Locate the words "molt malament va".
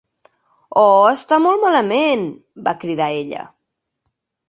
1.45-2.77